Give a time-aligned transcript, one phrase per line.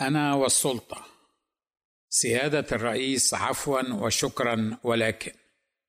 [0.00, 1.04] أنا والسلطة.
[2.08, 5.32] سيادة الرئيس عفوا وشكرا ولكن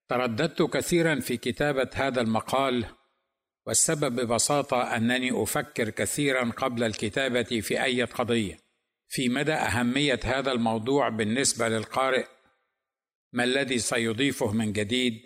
[0.09, 2.85] ترددت كثيرا في كتابة هذا المقال
[3.65, 8.59] والسبب ببساطة أنني أفكر كثيرا قبل الكتابة في أي قضية.
[9.07, 12.25] في مدى أهمية هذا الموضوع بالنسبة للقارئ
[13.33, 15.21] ما الذي سيضيفه من جديد؟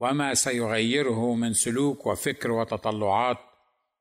[0.00, 3.38] وما سيغيره من سلوك وفكر وتطلعات؟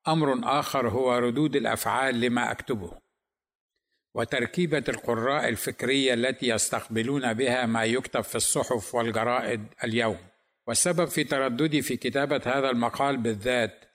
[0.08, 3.03] أمر آخر هو ردود الأفعال لما أكتبه.
[4.16, 10.18] وتركيبة القراء الفكرية التي يستقبلون بها ما يكتب في الصحف والجرائد اليوم.
[10.68, 13.86] والسبب في ترددي في كتابة هذا المقال بالذات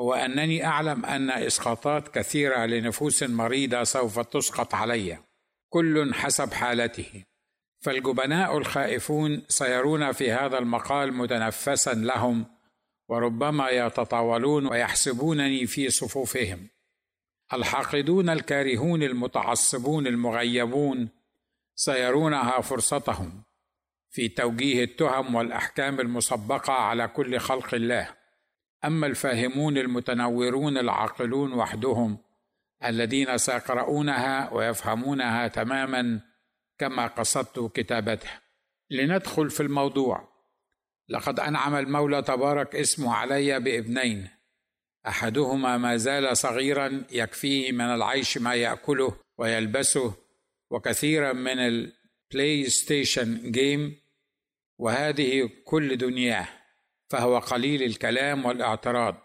[0.00, 5.18] هو أنني أعلم أن إسقاطات كثيرة لنفوس مريضة سوف تسقط علي
[5.68, 7.24] كل حسب حالته.
[7.80, 12.46] فالجبناء الخائفون سيرون في هذا المقال متنفسا لهم
[13.08, 16.68] وربما يتطاولون ويحسبونني في صفوفهم.
[17.52, 21.08] الحاقدون الكارهون المتعصبون المغيبون
[21.74, 23.42] سيرونها فرصتهم
[24.10, 28.08] في توجيه التهم والأحكام المسبقة على كل خلق الله.
[28.84, 32.18] أما الفاهمون المتنورون العاقلون وحدهم
[32.84, 36.20] الذين سيقرؤونها ويفهمونها تماما
[36.78, 38.40] كما قصدت كتابتها
[38.90, 40.28] لندخل في الموضوع.
[41.08, 44.39] لقد أنعم المولى تبارك اسمه علي بابنين.
[45.06, 50.14] أحدهما ما زال صغيرا يكفيه من العيش ما يأكله ويلبسه
[50.70, 54.00] وكثيرا من ال PlayStation game
[54.78, 56.48] وهذه كل دنياه
[57.10, 59.16] فهو قليل الكلام والاعتراض.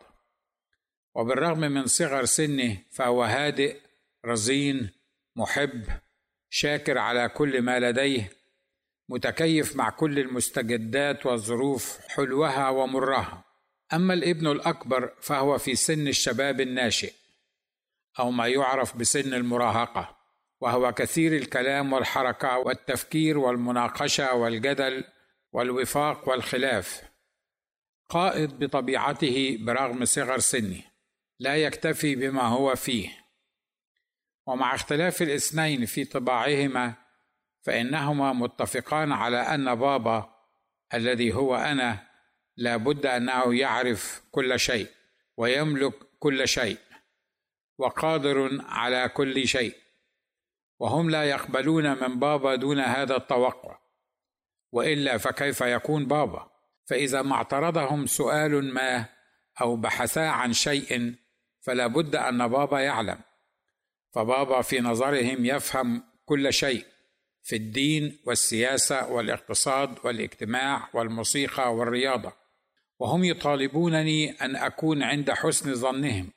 [1.16, 3.78] وبالرغم من صغر سنه فهو هادئ
[4.26, 4.90] رزين
[5.36, 5.84] محب
[6.50, 8.32] شاكر على كل ما لديه
[9.10, 13.46] متكيف مع كل المستجدات والظروف حلوها ومرها.
[13.94, 17.14] أما الابن الأكبر فهو في سن الشباب الناشئ
[18.20, 20.18] أو ما يعرف بسن المراهقة
[20.60, 25.04] وهو كثير الكلام والحركة والتفكير والمناقشة والجدل
[25.52, 27.04] والوفاق والخلاف.
[28.10, 30.82] قائد بطبيعته برغم صغر سنه
[31.40, 33.10] لا يكتفي بما هو فيه.
[34.46, 36.94] ومع اختلاف الاثنين في طباعهما
[37.62, 40.36] فإنهما متفقان على أن بابا
[40.94, 42.08] الذي هو أنا
[42.58, 44.88] لا بد أنه يعرف كل شيء
[45.38, 46.78] ويملك كل شيء
[47.78, 49.76] وقادر على كل شيء
[50.80, 53.80] وهم لا يقبلون من بابا دون هذا التوقع
[54.72, 56.52] وإلا فكيف يكون بابا؟
[56.86, 59.06] فإذا ما اعترضهم سؤال ما
[59.62, 61.16] أو بحثا عن شيء
[61.62, 63.20] فلا بد أن بابا يعلم
[64.12, 66.86] فبابا في نظرهم يفهم كل شيء
[67.44, 72.45] في الدين والسياسة والإقتصاد والإجتماع والموسيقى والرياضة
[73.00, 76.32] وهم يطالبونني أن أكون عند حسن ظنهم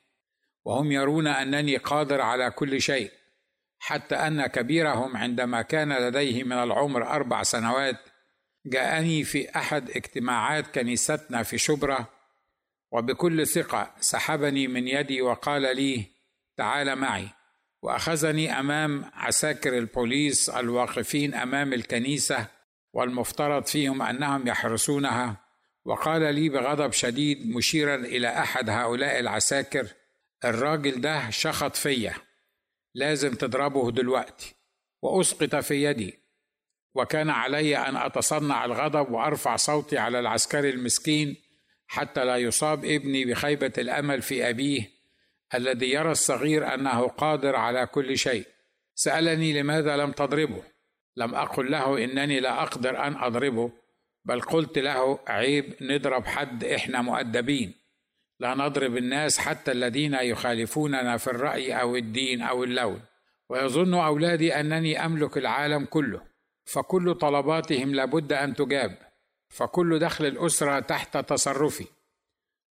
[0.65, 3.11] وهم يرون أنني قادر على كل شيء
[3.79, 7.95] حتى أن كبيرهم عندما كان لديه من العمر أربع سنوات
[8.65, 12.05] جاءني في أحد اجتماعات كنيستنا في شبرا
[12.91, 16.05] وبكل ثقة سحبني من يدي وقال لي
[16.57, 17.29] تعال معي.
[17.81, 22.47] وأخذني أمام عساكر البوليس الواقفين أمام الكنيسة
[22.93, 25.48] والمفترض فيهم أنهم يحرسونها.
[25.89, 29.87] وقال لي بغضب شديد مشيرا إلى أحد هؤلاء العساكر
[30.45, 32.13] الراجل ده شخط فيا
[32.93, 34.55] لازم تضربه دلوقتي
[35.01, 36.19] وأسقط في يدي
[36.95, 41.35] وكان علي أن أتصنع الغضب وأرفع صوتي على العسكري المسكين
[41.87, 44.89] حتى لا يصاب ابني بخيبة الأمل في أبيه
[45.55, 48.45] الذي يرى الصغير أنه قادر على كل شيء.
[48.95, 50.63] سألني لماذا لم تضربه؟
[51.15, 53.71] لم أقل له إنني لا أقدر أن أضربه
[54.25, 57.73] بل قلت له عيب نضرب حد إحنا مؤدبين.
[58.39, 63.01] لا نضرب الناس حتى الذين يخالفوننا في الرأي أو الدين أو اللون.
[63.49, 66.21] ويظن أولادي أنني أملك العالم كله.
[66.65, 68.97] فكل طلباتهم لابد أن تجاب.
[69.49, 71.85] فكل دخل الأسرة تحت تصرفي.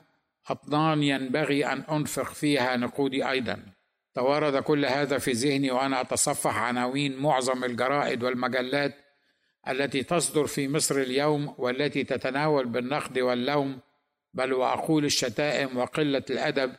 [0.50, 3.62] اطنان ينبغي أن أنفق فيها نقودي أيضا.
[4.14, 8.94] توارد كل هذا في ذهني وأنا أتصفح عناوين معظم الجرائد والمجلات
[9.68, 13.80] التي تصدر في مصر اليوم والتي تتناول بالنقد واللوم
[14.34, 16.72] بل وأقول الشتائم وقلة الأدب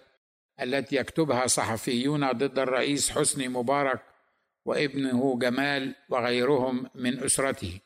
[0.61, 4.01] التي يكتبها صحفيون ضد الرئيس حسني مبارك
[4.65, 7.79] وابنه جمال وغيرهم من أسرته.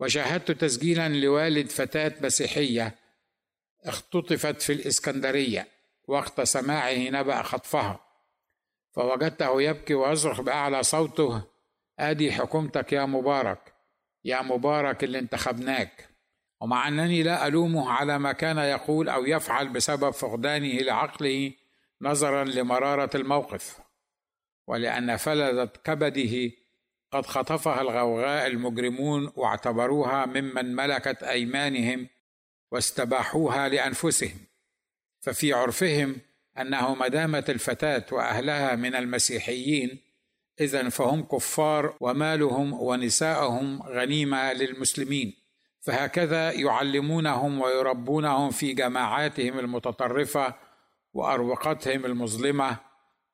[0.00, 2.94] وشاهدت تسجيلا لوالد فتاة مسيحية
[3.84, 5.68] اختطفت في الإسكندرية
[6.08, 8.00] وقت سماعه نبأ خطفها
[8.92, 11.42] فوجدته يبكي ويصرخ بأعلى صوته
[11.98, 13.72] آدي حكومتك يا مبارك
[14.24, 16.08] يا مبارك اللي انتخبناك.
[16.60, 21.52] ومع أنني لا ألومه على ما كان يقول أو يفعل بسبب فقدانه لعقله
[22.02, 23.78] نظرا لمرارة الموقف
[24.66, 26.50] ولأن فلذة كبده
[27.12, 32.08] قد خطفها الغوغاء المجرمون واعتبروها ممن ملكت أيمانهم
[32.70, 34.38] واستباحوها لأنفسهم.
[35.20, 36.16] ففي عرفهم
[36.58, 39.98] أنه ما دامت الفتاة وأهلها من المسيحيين
[40.60, 45.34] إذا فهم كفار ومالهم ونساءهم غنيمة للمسلمين.
[45.80, 50.54] فهكذا يعلمونهم ويربونهم في جماعاتهم المتطرفة
[51.12, 52.76] وأروقتهم المظلمة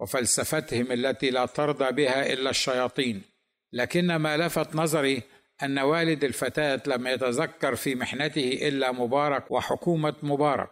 [0.00, 3.31] وفلسفتهم التي لا ترضى بها إلا الشياطين.
[3.72, 5.22] لكن ما لفت نظري
[5.62, 10.70] أن والد الفتاة لم يتذكر في محنته إلا مبارك وحكومة مبارك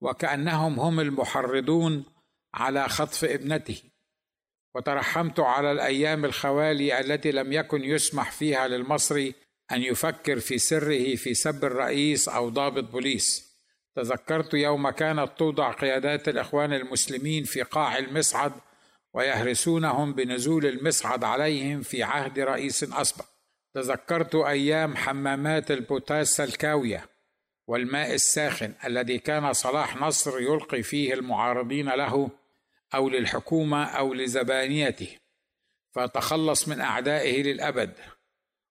[0.00, 2.04] وكأنهم هم المحرضون
[2.54, 3.82] على خطف ابنته.
[4.74, 9.34] وترحمت على الأيام الخوالي التي لم يكن يسمح فيها للمصري
[9.72, 13.54] أن يفكر في سره في سب الرئيس أو ضابط بوليس.
[13.96, 18.52] تذكرت يوم كانت توضع قيادات الإخوان المسلمين في قاع المصعد
[19.14, 23.24] ويهرسونهم بنزول المصعد عليهم في عهد رئيس أسبق.
[23.74, 27.08] تذكرت أيام حمامات البوتاس الكاوية
[27.66, 32.30] والماء الساخن الذي كان صلاح نصر يلقي فيه المعارضين له
[32.94, 35.16] أو للحكومة أو لزبانيته
[35.94, 37.92] فتخلص من أعدائه للأبد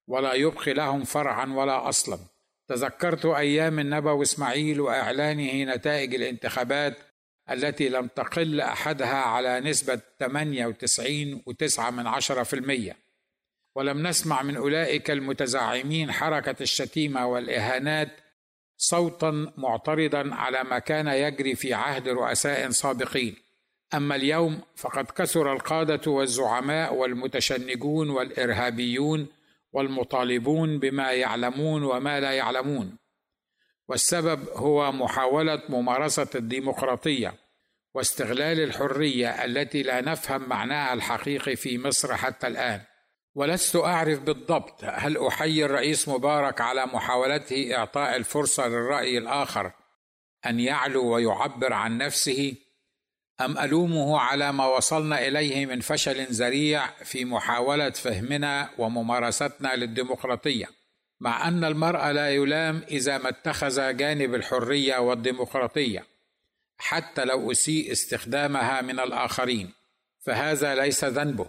[0.07, 2.19] ولا يبقي لهم فرعا ولا أصلا.
[2.67, 6.97] تذكرت أيام النبوي إسماعيل وإعلانه نتائج الانتخابات
[7.51, 12.97] التي لم تقل أحدها على نسبة 98 وتسعة من عشرة في المية.
[13.75, 18.09] ولم نسمع من أولئك المتزعمين حركة الشتيمة والإهانات
[18.77, 23.35] صوتا معترضا على ما كان يجري في عهد رؤساء سابقين.
[23.93, 29.27] أما اليوم فقد كثر القادة والزعماء والمتشنجون والإرهابيون
[29.71, 32.97] والمطالبون بما يعلمون وما لا يعلمون.
[33.87, 37.33] والسبب هو محاولة ممارسة الديمقراطية
[37.93, 42.81] واستغلال الحرية التي لا نفهم معناها الحقيقي في مصر حتى الآن.
[43.35, 49.71] ولست أعرف بالضبط هل أحيي الرئيس مبارك على محاولته إعطاء الفرصة للرأي الآخر
[50.45, 52.55] أن يعلو ويعبر عن نفسه
[53.41, 60.82] أم ألومه على ما وصلنا إليه من فشل ذريع في محاولة فهمنا وممارستنا للديمقراطية؟
[61.23, 66.05] مع أن المرء لا يلام إذا ما اتخذ جانب الحرية والديمقراطية
[66.77, 69.71] حتى لو أسيء استخدامها من الآخرين
[70.19, 71.47] فهذا ليس ذنبه.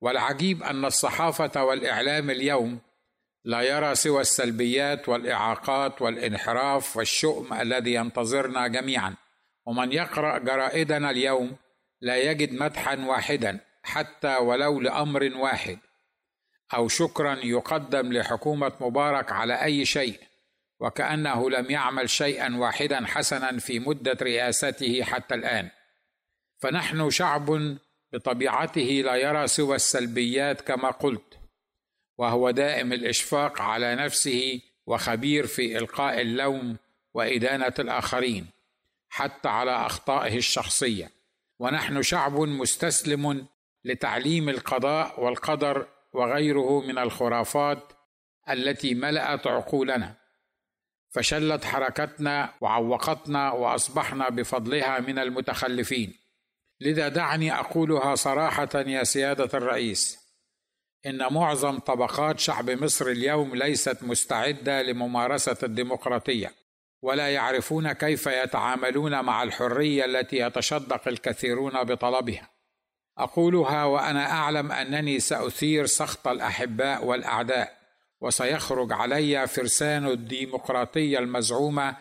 [0.00, 2.78] والعجيب أن الصحافة والإعلام اليوم
[3.44, 9.14] لا يرى سوى السلبيات والإعاقات والانحراف والشؤم الذي ينتظرنا جميعا.
[9.66, 11.56] ومن يقرأ جرائدنا اليوم
[12.00, 15.78] لا يجد مدحا واحدا حتى ولو لأمر واحد.
[16.74, 20.20] أو شكرا يقدم لحكومة مبارك على أي شيء
[20.80, 25.70] وكأنه لم يعمل شيئا واحدا حسنا في مدة رئاسته حتى الآن.
[26.58, 27.76] فنحن شعب
[28.12, 31.38] بطبيعته لا يرى سوى السلبيات كما قلت
[32.18, 36.76] وهو دائم الإشفاق على نفسه وخبير في إلقاء اللوم
[37.14, 38.46] وإدانة الآخرين
[39.08, 41.10] حتى على أخطائه الشخصية.
[41.58, 43.46] ونحن شعب مستسلم
[43.84, 47.92] لتعليم القضاء والقدر وغيره من الخرافات
[48.50, 50.16] التي ملأت عقولنا
[51.10, 56.14] فشلت حركتنا وعوقتنا وأصبحنا بفضلها من المتخلفين.
[56.80, 60.18] لذا دعني أقولها صراحة يا سيادة الرئيس
[61.06, 66.52] إن معظم طبقات شعب مصر اليوم ليست مستعدة لممارسة الديمقراطية
[67.02, 72.48] ولا يعرفون كيف يتعاملون مع الحرية التي يتشدق الكثيرون بطلبها.
[73.22, 77.80] أقولها وأنا أعلم أنني سأثير سخط الأحباء والأعداء
[78.20, 81.96] وسيخرج علي فرسان الديمقراطية المزعومة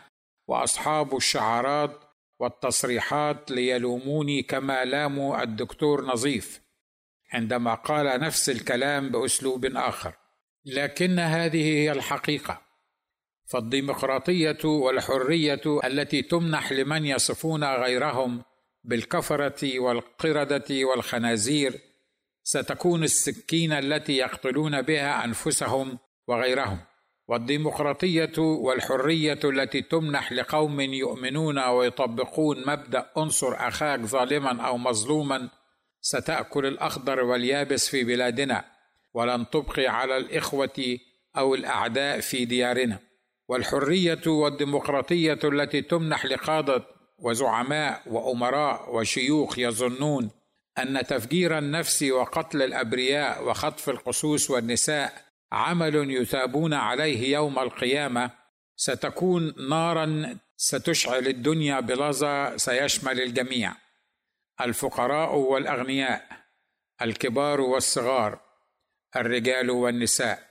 [0.48, 2.00] وأصحاب الشعارات
[2.40, 6.62] والتصريحات ليلوموني كما لاموا الدكتور نظيف
[7.34, 10.14] عندما قال نفس الكلام بأسلوب آخر.
[10.66, 12.62] لكن هذه هي الحقيقة.
[13.46, 18.44] فالديمقراطية والحرية التي تمنح لمن يصفون غيرهم
[18.84, 21.80] بالكفرة والقردة والخنازير
[22.44, 26.80] ستكون السكين التي يقتلون بها أنفسهم وغيرهم.
[27.28, 35.50] والديمقراطية والحرية التي تمنح لقوم يؤمنون ويطبقون مبدأ انصر أخاك ظالما أو مظلوما
[36.02, 38.66] ستأكل الأخضر واليابس في بلادنا
[39.14, 40.98] ولن تبقي على الإخوة
[41.38, 43.00] أو الأعداء في ديارنا.
[43.48, 50.30] والحرية والديمقراطية التي تمنح لقادة وزعماء وأمراء وشيوخ يظنون
[50.78, 58.32] أن تفجير النفس وقتل الأبرياء وخطف القصوص والنساء عمل يثابون عليه يوم القيامة.
[58.76, 63.74] ستكون نارا ستشعل الدنيا بلظى سيشمل الجميع.
[64.62, 66.28] الفقراء والأغنياء
[67.02, 68.40] الكبار والصغار
[69.16, 70.49] الرجال والنساء.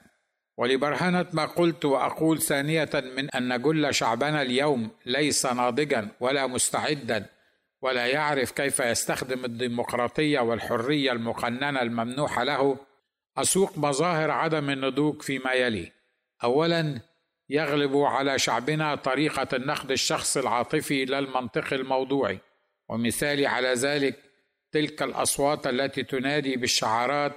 [0.58, 7.26] ولبرهنة ما قلت وأقول ثانية من أن جل شعبنا اليوم ليس ناضجا ولا مستعدا
[7.82, 12.76] ولا يعرف كيف يستخدم الديمقراطية والحرية المقننة الممنوحة له
[13.36, 15.92] أسوق مظاهر عدم النضوج فيما يلي.
[16.44, 17.00] أولا
[17.48, 21.18] يغلب على شعبنا طريقة النقد الشخص العاطفي لا
[21.72, 22.38] الموضوعي.
[22.88, 24.16] ومثالي على ذلك
[24.72, 27.32] تلك الأصوات التي تنادي بالشعارات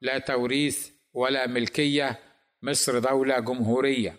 [0.00, 2.31] لا توريث ولا ملكية
[2.62, 4.16] مصر دولة جمهورية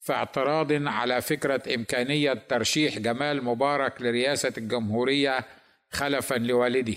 [0.00, 5.44] في اعتراض على فكرة إمكانية ترشيح جمال مبارك لرئاسة الجمهورية
[5.90, 6.96] خلفا لوالده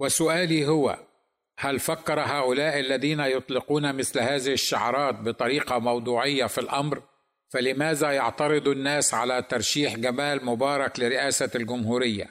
[0.00, 0.98] وسؤالي هو
[1.58, 7.02] هل فكر هؤلاء الذين يطلقون مثل هذه الشعارات بطريقة موضوعية في الأمر؟
[7.48, 12.30] فلماذا يعترض الناس على ترشيح جمال مبارك لرئاسة الجمهورية؟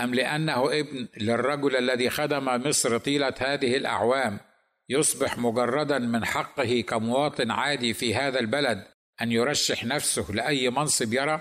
[0.00, 4.40] أم لأنه ابن للرجل الذي خدم مصر طيلة هذه الأعوام
[4.88, 8.84] يصبح مجردا من حقه كمواطن عادي في هذا البلد
[9.22, 11.40] أن يرشح نفسه لأي منصب يرى.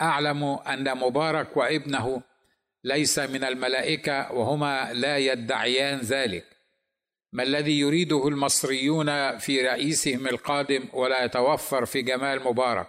[0.00, 2.22] أعلم أن مبارك وابنه
[2.84, 6.44] ليس من الملائكة وهما لا يدعيان ذلك.
[7.32, 12.88] ما الذي يريده المصريون في رئيسهم القادم ولا يتوفر في جمال مبارك؟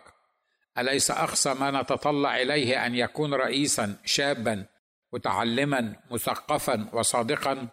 [0.78, 4.66] أليس أقصى ما نتطلع إليه أن يكون رئيسا شابا
[5.14, 7.68] متعلما مثقفا وصادقا؟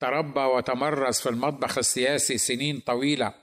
[0.00, 3.34] تربى وتمرس في المطبخ السياسي سنين طويلة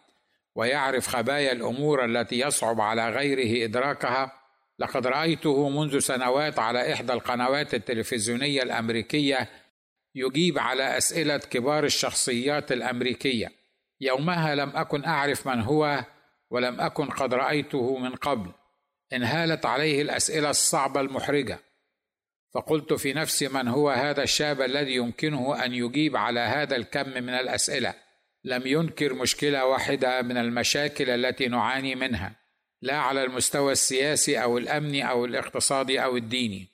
[0.56, 4.32] ويعرف خبايا الأمور التي يصعب على غيره إدراكها.
[4.80, 9.50] لقد رأيته منذ سنوات على إحدى القنوات التلفزيونية الأمريكية
[10.16, 13.52] يجيب على أسئلة كبار الشخصيات الأمريكية.
[14.02, 16.06] يومها لم أكن أعرف من هو
[16.50, 18.52] ولم أكن قد رأيته من قبل.
[19.14, 21.60] انهالت عليه الأسئلة الصعبة المحرجة.
[22.56, 27.30] فقلت في نفسي من هو هذا الشاب الذي يمكنه أن يجيب على هذا الكم من
[27.30, 27.94] الأسئلة؟
[28.44, 32.36] لم ينكر مشكلة واحدة من المشاكل التي نعاني منها
[32.82, 36.68] لا على المستوى السياسي أو الامني أو الاقتصادي أو الديني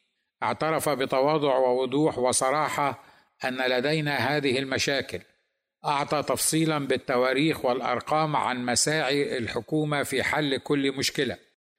[0.43, 3.03] اعترف بتواضع ووضوح وصراحة
[3.45, 5.19] أن لدينا هذه المشاكل.
[5.85, 11.37] أعطى تفصيلا بالتواريخ والأرقام عن مساعي الحكومة في حل كل مشكلة.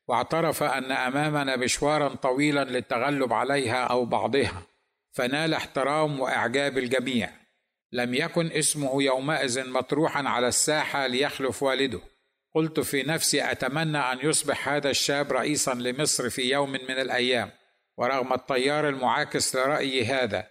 [0.09, 4.63] واعترف أن أمامنا مشوارا طويلا للتغلب عليها أو بعضها
[5.13, 7.31] فنال احترام وإعجاب الجميع.
[7.93, 12.01] لم يكن اسمه يومئذ مطروحا على الساحة ليخلف والده.
[12.55, 17.51] قلت في نفسي أتمنى أن يصبح هذا الشاب رئيسا لمصر في يوم من الأيام
[17.97, 20.49] ورغم التيار المعاكس لرأيي هذا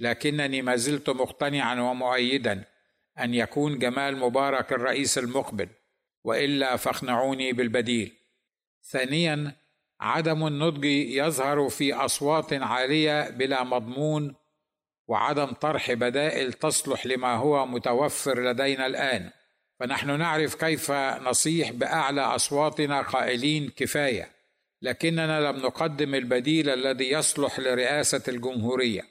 [0.00, 2.64] لكنني ما زلت مقتنعا ومؤيدا
[3.18, 5.68] أن يكون جمال مبارك الرئيس المقبل
[6.24, 8.25] وإلا فاقنعوني بالبديل.
[8.90, 9.52] ثانيا
[10.00, 14.34] عدم النضج يظهر في أصوات عالية بلا مضمون
[15.08, 19.30] وعدم طرح بدائل تصلح لما هو متوفر لدينا الآن.
[19.80, 20.90] فنحن نعرف كيف
[21.22, 24.28] نصيح بأعلى أصواتنا قائلين كفاية
[24.82, 29.02] لكننا لم نقدم البديل الذي يصلح لرئاسة الجمهورية.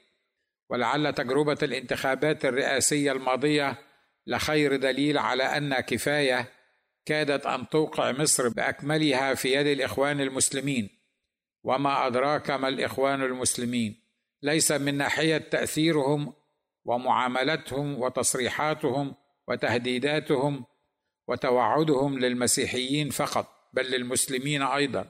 [0.70, 3.76] ولعل تجربة الانتخابات الرئاسية الماضية
[4.28, 6.55] لخير دليل على أن كفاية
[7.06, 10.90] كادت أن توقع مصر بأكملها في يد الإخوان المسلمين.
[11.64, 14.02] وما أدراك ما الإخوان المسلمين.
[14.42, 16.34] ليس من ناحية تأثيرهم
[16.86, 19.16] ومعاملتهم وتصريحاتهم
[19.48, 20.66] وتهديداتهم
[21.28, 25.10] وتوعدهم للمسيحيين فقط بل للمسلمين أيضا.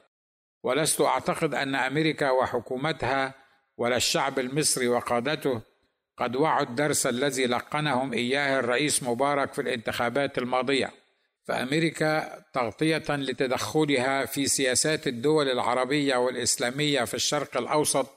[0.64, 3.34] ولست أعتقد أن أمريكا وحكومتها
[3.78, 5.62] ولا الشعب المصري وقادته
[6.18, 11.05] قد وعوا الدرس الذي لقنهم إياه الرئيس مبارك في الانتخابات الماضية.
[11.46, 18.10] فأمريكا تغطية لتدخلها في سياسات الدول العربية والإسلامية في الشرق الأوسط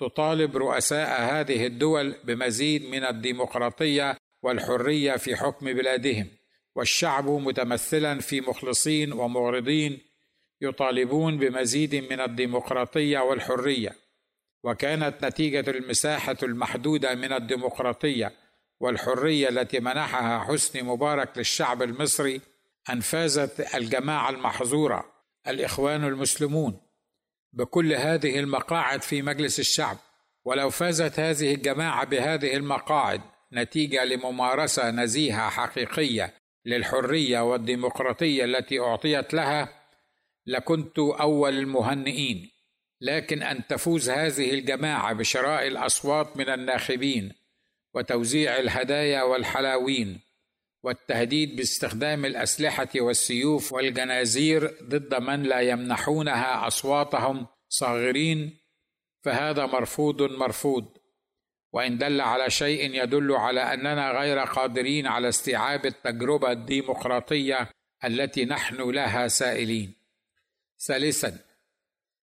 [0.00, 6.28] تطالب رؤساء هذه الدول بمزيد من الديمقراطية والحرية في حكم بلادهم
[6.76, 9.98] والشعب متمثلا في مخلصين ومغرضين
[10.60, 13.96] يطالبون بمزيد من الديمقراطية والحرية
[14.64, 18.32] وكانت نتيجة المساحة المحدودة من الديمقراطية
[18.80, 22.40] والحرية التي منحها حسني مبارك للشعب المصري
[22.90, 25.12] أن فازت الجماعة المحظورة
[25.48, 26.80] الإخوان المسلمون.
[27.52, 29.96] بكل هذه المقاعد في مجلس الشعب
[30.44, 33.20] ولو فازت هذه الجماعة بهذه المقاعد
[33.52, 36.34] نتيجة لممارسة نزيهة حقيقية
[36.64, 39.68] للحرية والديمقراطية التي أعطيت لها
[40.46, 42.50] لكنت أول المهنئين.
[43.00, 47.39] لكن أن تفوز هذه الجماعة بشراء الأصوات من الناخبين
[47.94, 50.20] وتوزيع الهدايا والحلاوين
[50.82, 58.58] والتهديد باستخدام الأسلحة والسيوف والجنازير ضد من لا يمنحونها أصواتهم صاغرين
[59.22, 61.00] فهذا مرفوض مرفوض.
[61.72, 67.70] وإن دل على شيء يدل على أننا غير قادرين على استيعاب التجربة الديمقراطية
[68.04, 69.94] التي نحن لها سائلين.
[70.78, 71.38] ثالثا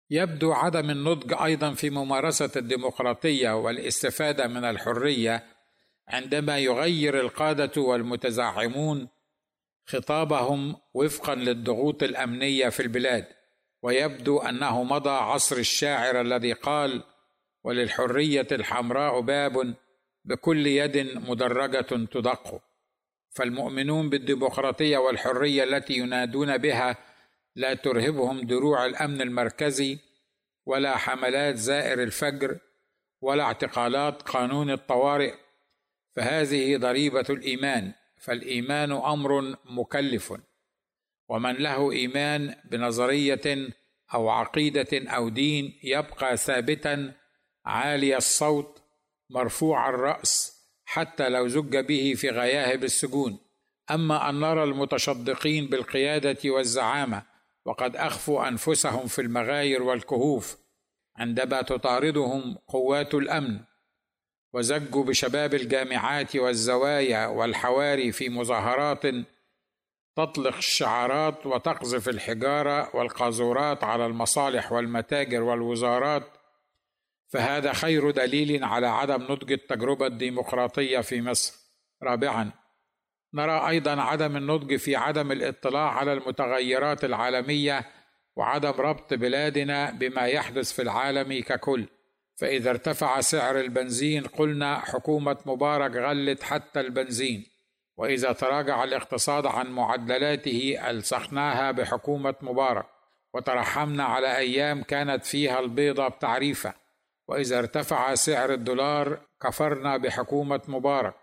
[0.10, 5.57] يبدو عدم النضج أيضا في ممارسة الديمقراطية والاستفادة من الحرية
[6.08, 9.08] عندما يغير القادة والمتزعمون
[9.86, 13.26] خطابهم وفقا للضغوط الأمنية في البلاد
[13.82, 17.04] ويبدو أنه مضى عصر الشاعر الذي قال
[17.64, 19.76] وللحرية الحمراء باب
[20.26, 20.98] بكل يد
[21.30, 22.62] مدرجة تدق
[23.30, 26.98] فالمؤمنون بالديمقراطية والحرية التي ينادون بها
[27.56, 30.00] لا ترهبهم دروع الأمن المركزي
[30.66, 32.58] ولا حملات زائر الفجر
[33.22, 35.34] ولا اعتقالات قانون الطوارئ.
[36.18, 40.34] فهذه ضريبة الإيمان فالإيمان أمر مكلف.
[41.30, 43.68] ومن له إيمان بنظرية
[44.14, 47.14] أو عقيدة أو دين يبقى ثابتا
[47.66, 48.82] عالي الصوت
[49.30, 53.40] مرفوع الرأس حتى لو زج به في غياهب السجون.
[53.92, 57.24] أما أن نرى المتشدقين بالقيادة والزعامة
[57.66, 60.58] وقد أخفوا أنفسهم في المغاير والكهوف
[61.16, 63.60] عندما تطاردهم قوات الأمن.
[64.54, 69.04] وزجوا بشباب الجامعات والزوايا والحواري في مظاهرات
[70.18, 76.24] تطلق الشعارات وتقذف الحجارة والقاذورات على المصالح والمتاجر والوزارات.
[77.28, 81.54] فهذا خير دليل على عدم نضج التجربة الديمقراطية في مصر.
[82.04, 82.52] رابعا
[83.34, 87.86] نرى أيضا عدم النضج في عدم الاطلاع على المتغيرات العالمية
[88.36, 91.88] وعدم ربط بلادنا بما يحدث في العالم ككل.
[92.38, 97.46] فإذا ارتفع سعر البنزين قلنا حكومة مبارك غلت حتى البنزين
[97.98, 102.86] وإذا تراجع الاقتصاد عن معدلاته الصقناها بحكومة مبارك
[103.34, 106.74] وترحمنا على أيام كانت فيها البيضة بتعريفة
[107.28, 111.16] وإذا ارتفع سعر الدولار كفرنا بحكومة مبارك.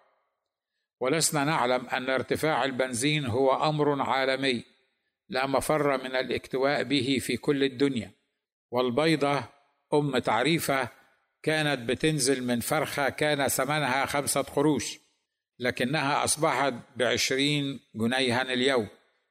[1.00, 4.64] ولسنا نعلم أن ارتفاع البنزين هو أمر عالمي
[5.28, 8.10] لا مفر من الاكتواء به في كل الدنيا
[8.70, 9.42] والبيضة
[9.94, 10.88] أم تعريفة
[11.44, 14.98] كانت بتنزل من فرخة كان ثمنها خمسة قروش
[15.58, 18.88] لكنها أصبحت بعشرين جنيها اليوم.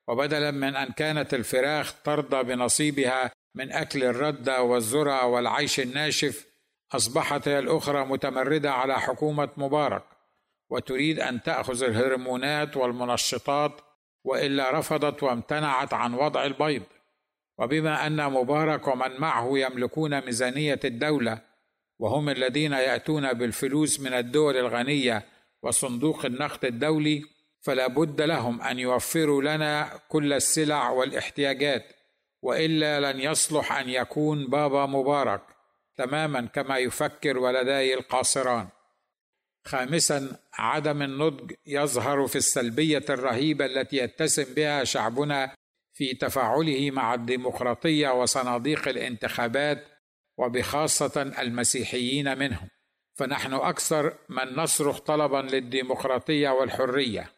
[0.08, 6.46] وبدلا من أن كانت الفراخ ترضى بنصيبها من أكل الرده والذرة والعيش الناشف
[6.92, 10.04] أصبحت هي الأخرى متمردة على حكومة مبارك.
[10.70, 13.82] وتريد أن تأخذ الهرمونات والمنشطات
[14.24, 16.84] وإلا رفضت وامتنعت عن وضع البيض.
[17.60, 21.53] وبما أن مبارك ومن معه يملكون ميزانية الدولة
[22.00, 25.26] وهم الذين يأتون بالفلوس من الدول الغنية
[25.64, 27.24] وصندوق النقد الدولي
[27.62, 31.86] فلا بد لهم أن يوفروا لنا كل السلع والاحتياجات
[32.42, 35.42] وإلا لن يصلح أن يكون بابا مبارك
[35.98, 38.68] تماما كما يفكر ولدي القاصران.
[39.66, 45.56] خامسا عدم النضج يظهر في السلبية الرهيبة التي يتسم بها شعبنا
[45.94, 49.93] في تفاعله مع الديمقراطية وصناديق الانتخابات
[50.38, 52.68] وبخاصة المسيحيين منهم.
[53.16, 57.32] فنحن أكثر من نصرخ طلبا للديمقراطية والحرية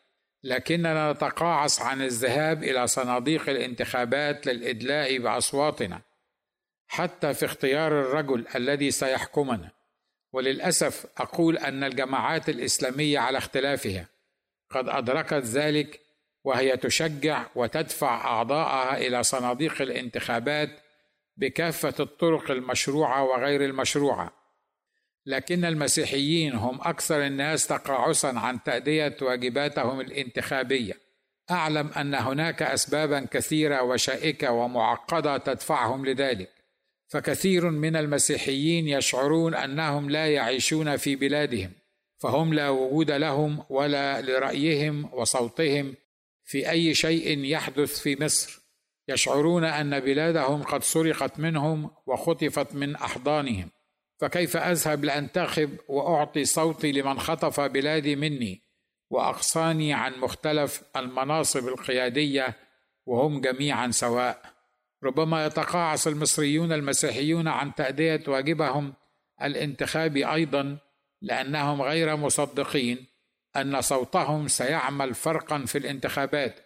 [0.44, 6.02] لكننا نتقاعس عن الذهاب إلى صناديق الانتخابات للإدلاء بأصواتنا
[6.88, 9.70] حتى في اختيار الرجل الذي سيحكمنا.
[10.34, 14.08] وللأسف أقول أن الجماعات الإسلامية على اختلافها
[14.70, 16.00] قد أدركت ذلك
[16.44, 20.70] وهي تشجع وتدفع أعضاءها إلى صناديق الانتخابات
[21.38, 24.34] بكافة الطرق المشروعة وغير المشروعة.
[25.26, 30.94] لكن المسيحيين هم أكثر الناس تقاعسا عن تأدية واجباتهم الانتخابية.
[31.52, 36.50] أعلم أن هناك اسبابا كثيرة وشائكة ومعقدة تدفعهم لذلك.
[37.08, 41.72] فكثير من المسيحيين يشعرون أنهم لا يعيشون في بلادهم
[42.18, 45.96] فهم لا وجود لهم ولا لرأيهم وصوتهم
[46.44, 48.65] في أي شيء يحدث في مصر.
[49.10, 53.70] يشعرون أن بلادهم قد سرقت منهم وخطفت من أحضانهم.
[54.20, 58.62] فكيف أذهب لانتخب وأعطي صوتي لمن خطف بلادي مني
[59.10, 62.56] وأقصاني عن مختلف المناصب القيادية
[63.06, 64.42] وهم جميعا سواء؟
[65.04, 68.94] ربما يتقاعس المصريون المسيحيون عن تأدية واجبهم
[69.42, 70.78] الانتخابي أيضا
[71.22, 73.06] لأنهم غير مصدقين
[73.56, 76.65] أن صوتهم سيعمل فرقا في الانتخابات.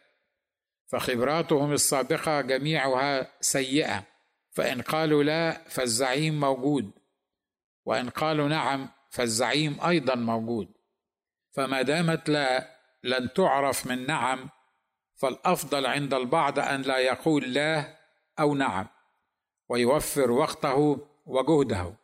[0.89, 4.03] فخبراتهم السابقه جميعها سيئة
[4.51, 6.91] فإن قالوا لا فالزعيم موجود
[7.85, 10.67] وإن قالوا نعم فالزعيم أيضا موجود.
[11.51, 12.67] فما دامت لا
[13.03, 14.49] لن تعرف من نعم
[15.15, 17.97] فالأفضل عند البعض أن لا يقول لا
[18.39, 18.87] أو نعم
[19.69, 21.95] ويوفر وقته وجهده.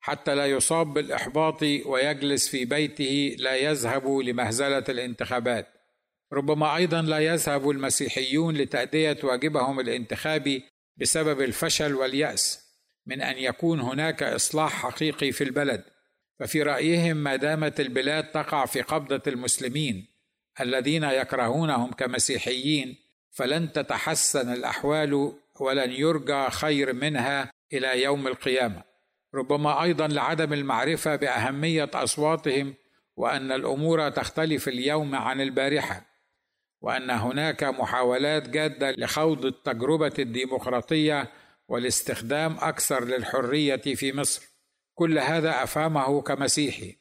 [0.00, 5.79] حتى لا يصاب بالإحباط ويجلس في بيته لا يذهب لمهزلة الانتخابات.
[6.32, 10.64] ربما أيضا لا يذهب المسيحيون لتأدية واجبهم الانتخابي
[10.96, 12.70] بسبب الفشل واليأس
[13.06, 15.84] من أن يكون هناك إصلاح حقيقي في البلد.
[16.40, 20.06] ففي رأيهم ما دامت البلاد تقع في قبضة المسلمين
[20.60, 22.96] الذين يكرهونهم كمسيحيين
[23.30, 28.82] فلن تتحسن الأحوال ولن يرجى خير منها إلى يوم القيامة.
[29.34, 32.74] ربما أيضا لعدم المعرفة بأهمية أصواتهم
[33.16, 36.09] وأن الأمور تختلف اليوم عن البارحة.
[36.80, 41.30] وأن هناك محاولات جادة لخوض التجربة الديمقراطية
[41.68, 44.42] والاستخدام أكثر للحرية في مصر.
[44.94, 46.96] كل هذا أفهمه كمسيحي.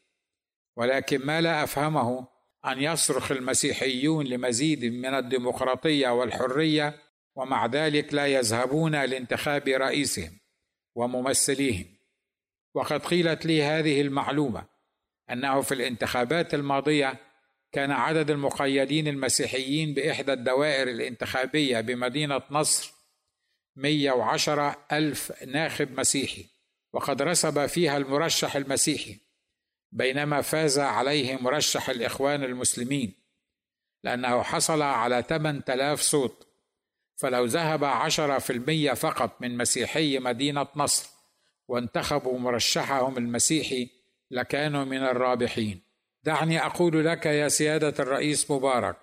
[0.78, 2.28] ولكن ما لا أفهمه
[2.66, 6.96] أن يصرخ المسيحيون لمزيد من الديمقراطية والحرية
[7.36, 10.40] ومع ذلك لا يذهبون لانتخاب رئيسهم
[10.96, 11.86] وممثليهم.
[12.76, 14.66] وقد قيلت لي هذه المعلومة
[15.32, 17.29] أنه في الانتخابات الماضية
[17.72, 22.94] كان عدد المقيدين المسيحيين بإحدى الدوائر الانتخابية بمدينة نصر
[23.76, 26.46] 110 ألف ناخب مسيحي
[26.94, 29.18] وقد رسب فيها المرشح المسيحي
[29.92, 33.14] بينما فاز عليه مرشح الإخوان المسلمين.
[34.04, 36.48] لأنه حصل على 8000 صوت
[37.16, 41.10] فلو ذهب عشرة في المية فقط من مسيحي مدينة نصر
[41.68, 43.90] وانتخبوا مرشحهم المسيحي
[44.32, 45.89] لكانوا من الرابحين.
[46.24, 48.98] دعني أقول لك يا سيادة الرئيس مبارك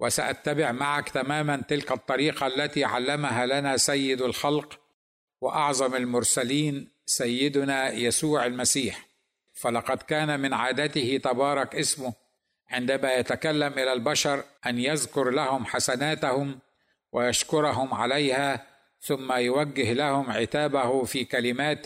[0.00, 4.80] وسأتبع معك تماما تلك الطريقة التي علمها لنا سيد الخلق
[5.40, 9.06] وأعظم المرسلين سيدنا يسوع المسيح.
[9.54, 12.14] فلقد كان من عادته تبارك اسمه
[12.68, 16.58] عندما يتكلم إلى البشر أن يذكر لهم حسناتهم
[17.12, 18.66] ويشكرهم عليها
[19.00, 21.84] ثم يوجه لهم عتابه في كلمات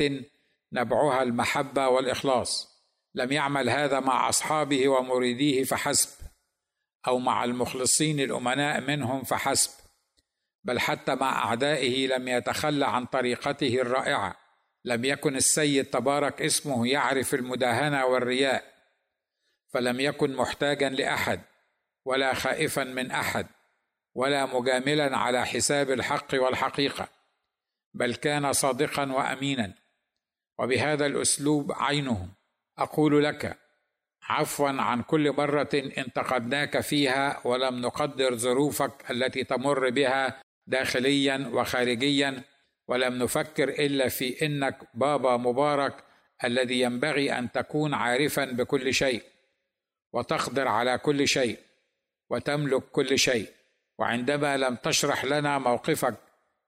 [0.72, 2.69] نبعها المحبة والإخلاص.
[3.14, 6.10] لم يعمل هذا مع أصحابه ومريديه فحسب
[7.06, 9.70] أو مع المخلصين الأمناء منهم فحسب
[10.64, 14.36] بل حتى مع أعدائه لم يتخلى عن طريقته الرائعة.
[14.84, 18.64] لم يكن السيد تبارك اسمه يعرف المداهنة والرياء
[19.72, 21.40] فلم يكن محتاجا لأحد
[22.04, 23.46] ولا خائفا من أحد
[24.14, 27.08] ولا مجاملا على حساب الحق والحقيقة
[27.94, 29.74] بل كان صادقا وامينا
[30.58, 32.28] وبهذا الأسلوب عينه
[32.80, 33.58] أقول لك
[34.22, 42.42] عفوا عن كل مرة انتقدناك فيها ولم نقدر ظروفك التي تمر بها داخليا وخارجيا
[42.88, 46.04] ولم نفكر إلا في إنك بابا مبارك
[46.44, 49.22] الذي ينبغي أن تكون عارفا بكل شيء
[50.12, 51.58] وتقدر على كل شيء
[52.30, 53.48] وتملك كل شيء
[53.98, 56.14] وعندما لم تشرح لنا موقفك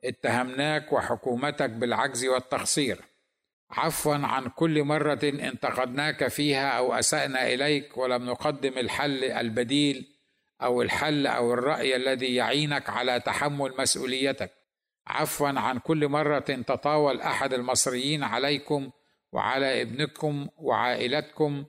[0.05, 3.01] اتهمناك وحكومتك بالعجز والتقصير.
[3.73, 10.09] عفوا عن كل مرة انتقدناك فيها أو أسأنا إليك ولم نقدم الحل البديل
[10.63, 14.53] أو الحل أو الرأي الذي يعينك على تحمل مسؤوليتك.
[15.07, 18.91] عفوا عن كل مرة تطاول أحد المصريين عليكم
[19.33, 21.65] وعلى ابنكم وعائلتكم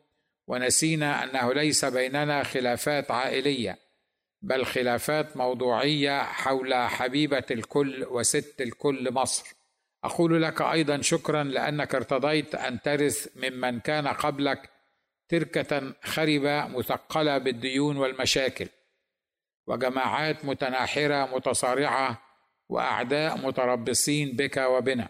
[0.48, 3.78] ونسينا أنه ليس بيننا خلافات عائلية
[4.42, 9.63] بل خلافات موضوعية حول حبيبة الكل وست الكل مصر.
[10.04, 14.70] أقول لك أيضا شكرا لأنك ارتضيت أن ترث ممن كان قبلك
[15.30, 18.68] تركة خربة مثقلة بالديون والمشاكل
[19.68, 22.22] وجماعات متناحرة متصارعة
[22.70, 25.08] وأعداء متربصين بك وبنا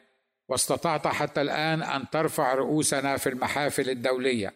[0.50, 4.54] واستطعت حتى الآن أن ترفع رؤوسنا في المحافل الدولية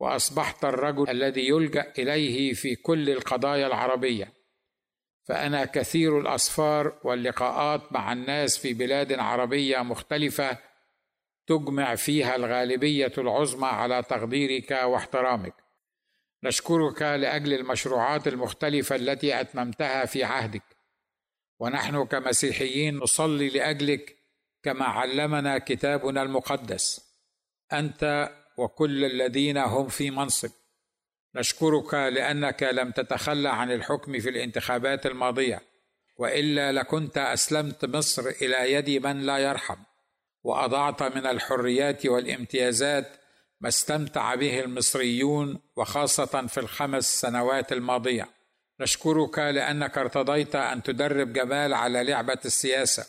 [0.00, 4.32] وأصبحت الرجل الذي يلجأ إليه في كل القضايا العربية.
[5.26, 10.58] فأنا كثير الأسفار واللقاءات مع الناس في بلاد عربية مختلفة
[11.46, 15.54] تجمع فيها الغالبية العظمى على تقديرك واحترامك.
[16.44, 20.76] نشكرك لأجل المشروعات المختلفة التي أتممتها في عهدك.
[21.60, 24.16] ونحن كمسيحيين نصلي لأجلك
[24.62, 27.06] كما علمنا كتابنا المقدس.
[27.72, 30.50] أنت وكل الذين هم في منصب.
[31.36, 35.62] نشكرك لأنك لم تتخلى عن الحكم في الانتخابات الماضية
[36.18, 39.76] وإلا لكنت أسلمت مصر إلى يد من لا يرحم
[40.42, 43.08] وأضعت من الحريات والامتيازات
[43.60, 48.28] ما استمتع به المصريون وخاصة في الخمس سنوات الماضية.
[48.80, 53.06] نشكرك لأنك ارتضيت أن تدرب جمال على لعبة السياسة.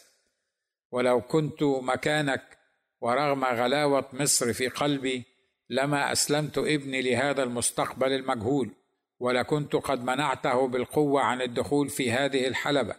[0.92, 2.58] ولو كنت مكانك
[3.02, 5.37] ورغم غلاوة مصر في قلبي
[5.70, 8.72] لما أسلمت ابني لهذا المستقبل المجهول
[9.20, 12.96] ولكنت قد منعته بالقوة عن الدخول في هذه الحلبة.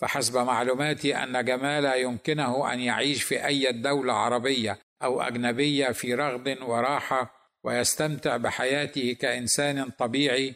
[0.00, 6.58] فحسب معلوماتي أن جمال يمكنه أن يعيش في أي دولة عربية أو أجنبية في رغد
[6.62, 10.54] وراحة ويستمتع بحياته كإنسان طبيعي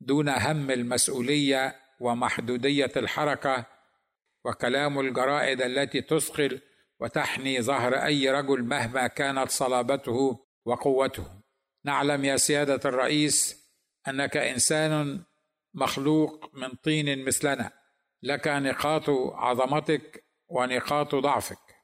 [0.00, 3.66] دون هم المسؤولية ومحدودية الحركة
[4.44, 6.60] وكلام الجرائد التي تثقل
[7.00, 11.26] وتحني ظهر أي رجل مهما كانت صلابته وقوته.
[11.84, 13.66] نعلم يا سيادة الرئيس
[14.08, 15.24] أنك إنسان
[15.74, 17.70] مخلوق من طين مثلنا.
[18.22, 21.76] لك نقاط عظمتك ونقاط ضعفك.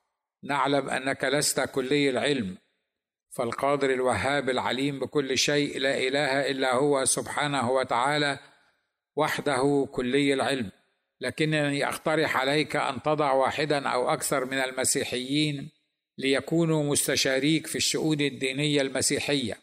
[0.43, 2.59] نعلم أنك لست كلي العلم
[3.31, 8.39] فالقادر الوهاب العليم بكل شيء لا إله إلا هو سبحانه وتعالى
[9.17, 10.71] وحده كلي العلم.
[11.21, 15.76] لكنني أقترح عليك أن تضع واحدا أو أكثر من المسيحيين
[16.19, 19.59] ليكونوا مستشاريك في الشؤون الدينية المسيحية.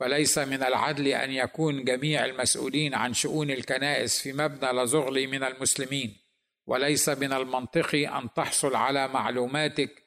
[0.00, 6.16] فليس من العدل أن يكون جميع المسؤولين عن شؤون الكنائس في مبنى لزغلي من المسلمين.
[6.66, 10.02] وليس من المنطقي أن تحصل على معلوماتك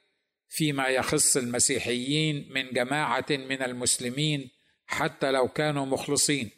[0.47, 4.49] فيما يخص المسيحيين من جماعة من المسلمين
[4.85, 6.49] حتى لو كانوا مخلصين.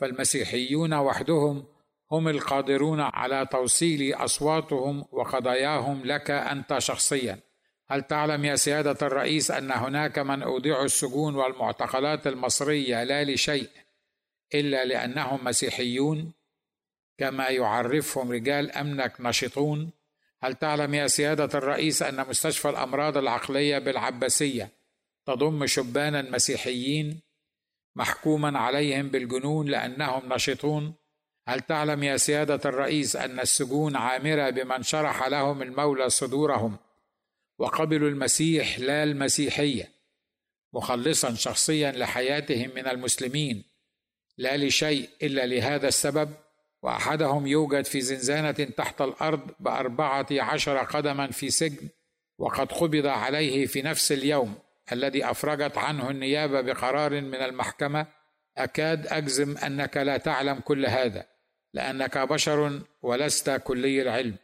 [0.00, 1.64] فالمسيحيون وحدهم
[2.12, 7.51] هم القادرون على توصيل أصواتهم وقضاياهم لك أنت شخصيا.
[7.90, 13.68] هل تعلم يا سيادة الرئيس أن هناك من اودعوا السجون والمعتقلات المصرية لا لشيء
[14.54, 16.32] إلا لأنهم مسيحيون
[17.18, 19.90] كما يعرفهم رجال أمنك نشطون؟
[20.42, 24.68] هل تعلم يا سيادة الرئيس أن مستشفى الأمراض العقلية بالعباسية
[25.26, 27.20] تضم شبانا مسيحيين
[27.96, 30.94] محكوما عليهم بالجنون لأنهم نشطون؟
[31.48, 36.76] هل تعلم يا سيادة الرئيس أن السجون عامرة بمن شرح لهم المولى صدورهم؟
[37.58, 39.88] وقبلوا المسيح لا المسيحية
[40.72, 43.64] مخلصا شخصيا لحياتهم من المسلمين
[44.38, 46.30] لا لشيء إلا لهذا السبب
[46.82, 51.88] وأحدهم يوجد في زنزانة تحت الأرض بأربعة عشر قدما في سجن
[52.38, 54.54] وقد قبض عليه في نفس اليوم
[54.92, 58.06] الذي أفرجت عنه النيابة بقرار من المحكمة
[58.56, 61.26] أكاد أجزم أنك لا تعلم كل هذا
[61.74, 64.36] لأنك بشر ولست كلي العلم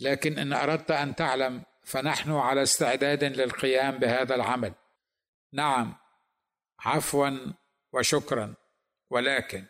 [0.00, 4.72] لكن إن أردت أن تعلم فنحن على استعداد للقيام بهذا العمل.
[5.52, 5.94] نعم
[6.80, 7.30] عفوا
[7.92, 8.54] وشكرا.
[9.10, 9.64] ولكن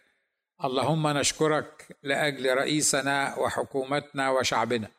[0.65, 4.91] اللهم نشكرك لأجل رئيسنا وحكومتنا وشعبنا.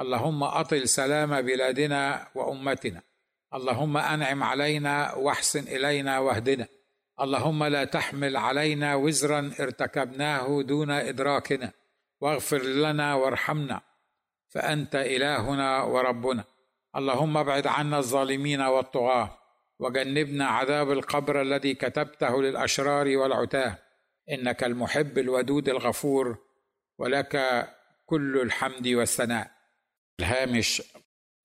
[0.00, 3.02] اللهم أطل سلام بلادنا وأمتنا.
[3.54, 6.66] اللهم أنعم علينا وأحسن إلينا واهدنا.
[7.20, 11.72] اللهم لا تحمل علينا وزرا ارتكبناه دون إدراكنا.
[12.20, 13.80] واغفر لنا وارحمنا.
[14.48, 16.44] فأنت إلهنا وربنا.
[16.96, 19.38] اللهم ابعد عنا الظالمين والطغاة
[19.78, 23.78] وجنبنا عذاب القبر الذي كتبته للأشرار والعتاة.
[24.30, 26.38] إنك المحب الودود الغفور
[26.98, 27.66] ولك
[28.06, 29.50] كل الحمد والثناء.
[30.20, 30.82] الهامش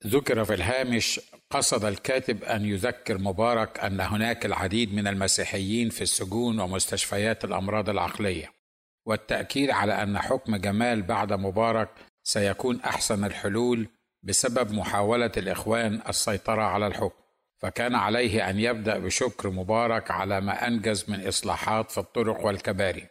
[0.08, 6.60] ذكر في الهامش قصد الكاتب أن يذكر مبارك أن هناك العديد من المسيحيين في السجون
[6.60, 8.54] ومستشفيات الأمراض العقلية.
[9.06, 11.90] والتأكيد على أن حكم جمال بعد مبارك
[12.24, 13.88] سيكون أحسن الحلول
[14.26, 17.24] بسبب محاولة الإخوان السيطرة على الحكم
[17.62, 23.08] فكان عليه أن يبدأ بشكر مبارك على ما أنجز من إصلاحات في الطرق والكباري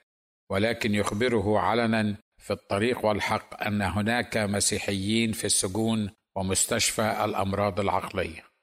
[0.50, 8.53] ولكن يخبره علنا في الطريق والحق أن هناك مسيحيين في السجون ومستشفى الأمراض العقلية.